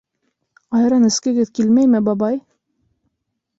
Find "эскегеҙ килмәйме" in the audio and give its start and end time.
1.09-2.03